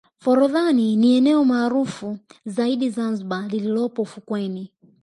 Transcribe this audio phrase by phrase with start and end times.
[0.17, 4.71] forodhani ni eneo maarufu zaidi zanzibar lililopo ufukweni